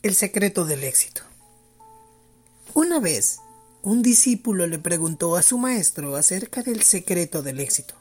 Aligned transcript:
El 0.00 0.14
secreto 0.14 0.64
del 0.64 0.84
éxito. 0.84 1.22
Una 2.72 3.00
vez, 3.00 3.40
un 3.82 4.00
discípulo 4.00 4.68
le 4.68 4.78
preguntó 4.78 5.34
a 5.34 5.42
su 5.42 5.58
maestro 5.58 6.14
acerca 6.14 6.62
del 6.62 6.82
secreto 6.82 7.42
del 7.42 7.58
éxito. 7.58 7.94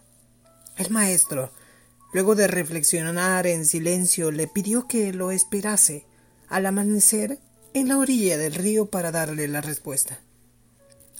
El 0.77 0.91
maestro, 0.91 1.51
luego 2.13 2.35
de 2.35 2.45
reflexionar 2.45 3.47
en 3.47 3.65
silencio, 3.65 4.29
le 4.29 4.47
pidió 4.47 4.87
que 4.87 5.11
lo 5.11 5.31
esperase 5.31 6.05
al 6.49 6.67
amanecer 6.67 7.39
en 7.73 7.87
la 7.87 7.97
orilla 7.97 8.37
del 8.37 8.53
río 8.53 8.91
para 8.91 9.11
darle 9.11 9.47
la 9.47 9.61
respuesta. 9.61 10.19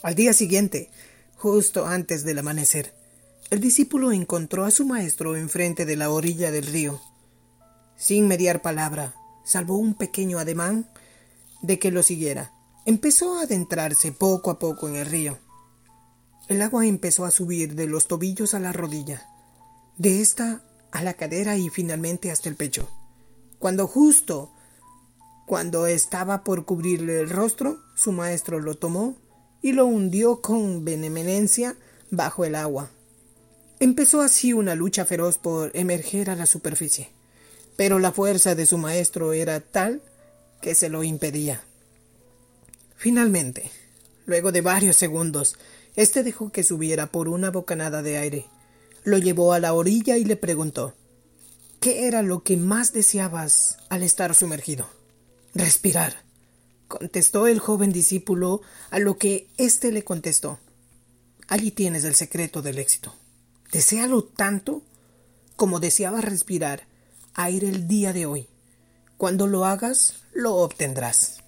Al 0.03 0.13
día 0.13 0.33
siguiente, 0.33 0.91
justo 1.37 1.87
antes 1.87 2.23
del 2.23 2.37
amanecer, 2.37 2.93
el 3.49 3.61
discípulo 3.61 4.11
encontró 4.11 4.63
a 4.63 4.69
su 4.69 4.85
maestro 4.85 5.35
enfrente 5.37 5.85
de 5.85 5.95
la 5.95 6.11
orilla 6.11 6.51
del 6.51 6.67
río. 6.67 7.01
Sin 7.95 8.27
mediar 8.27 8.61
palabra, 8.61 9.15
salvo 9.47 9.77
un 9.77 9.93
pequeño 9.93 10.39
ademán 10.39 10.89
de 11.61 11.79
que 11.79 11.89
lo 11.89 12.03
siguiera. 12.03 12.51
Empezó 12.85 13.39
a 13.39 13.43
adentrarse 13.43 14.11
poco 14.11 14.51
a 14.51 14.59
poco 14.59 14.89
en 14.89 14.97
el 14.97 15.05
río. 15.05 15.37
El 16.49 16.61
agua 16.61 16.85
empezó 16.85 17.23
a 17.23 17.31
subir 17.31 17.75
de 17.75 17.87
los 17.87 18.07
tobillos 18.07 18.53
a 18.53 18.59
la 18.59 18.73
rodilla, 18.73 19.25
de 19.97 20.21
esta 20.21 20.61
a 20.91 21.01
la 21.01 21.13
cadera 21.13 21.57
y 21.57 21.69
finalmente 21.69 22.29
hasta 22.29 22.49
el 22.49 22.55
pecho. 22.55 22.89
Cuando 23.57 23.87
justo 23.87 24.51
cuando 25.45 25.87
estaba 25.87 26.43
por 26.43 26.65
cubrirle 26.65 27.21
el 27.21 27.29
rostro, 27.29 27.79
su 27.95 28.11
maestro 28.11 28.59
lo 28.59 28.75
tomó 28.75 29.15
y 29.61 29.71
lo 29.71 29.85
hundió 29.85 30.41
con 30.41 30.83
benevolencia 30.83 31.77
bajo 32.11 32.43
el 32.43 32.55
agua. 32.55 32.89
Empezó 33.79 34.19
así 34.19 34.51
una 34.51 34.75
lucha 34.75 35.05
feroz 35.05 35.37
por 35.37 35.71
emerger 35.73 36.29
a 36.29 36.35
la 36.35 36.45
superficie 36.45 37.11
pero 37.77 37.99
la 37.99 38.11
fuerza 38.11 38.55
de 38.55 38.65
su 38.65 38.77
maestro 38.77 39.31
era 39.31 39.61
tal 39.61 40.01
que 40.61 40.75
se 40.75 40.89
lo 40.89 41.03
impedía. 41.03 41.63
Finalmente, 42.97 43.71
luego 44.25 44.51
de 44.51 44.59
varios 44.59 44.97
segundos, 44.97 45.55
éste 45.95 46.23
dejó 46.23 46.51
que 46.51 46.63
subiera 46.63 47.07
por 47.07 47.29
una 47.29 47.51
bocanada 47.51 48.01
de 48.01 48.17
aire. 48.17 48.45
Lo 49.05 49.17
llevó 49.17 49.53
a 49.53 49.59
la 49.59 49.73
orilla 49.73 50.17
y 50.17 50.25
le 50.25 50.35
preguntó 50.35 50.93
¿Qué 51.79 52.07
era 52.07 52.23
lo 52.23 52.43
que 52.43 52.57
más 52.57 52.91
deseabas 52.91 53.77
al 53.87 54.03
estar 54.03 54.35
sumergido? 54.35 54.89
Respirar, 55.53 56.23
contestó 56.87 57.47
el 57.47 57.59
joven 57.59 57.93
discípulo, 57.93 58.61
a 58.89 58.99
lo 58.99 59.17
que 59.17 59.47
éste 59.57 59.91
le 59.91 60.03
contestó 60.03 60.59
Allí 61.47 61.71
tienes 61.71 62.03
el 62.03 62.15
secreto 62.15 62.61
del 62.61 62.77
éxito. 62.77 63.15
Desealo 63.71 64.23
tanto 64.23 64.81
como 65.55 65.79
deseaba 65.79 66.21
respirar 66.21 66.87
aire 67.37 67.69
el 67.69 67.87
día 67.87 68.13
de 68.13 68.25
hoy. 68.25 68.49
Cuando 69.15 69.47
lo 69.47 69.65
hagas, 69.65 70.15
lo 70.33 70.55
obtendrás. 70.55 71.43